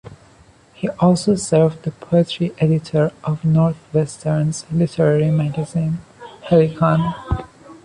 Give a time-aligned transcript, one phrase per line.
[0.73, 5.99] He also served as the poetry editor of Northwestern's literary magazine,
[6.49, 7.13] Helicon.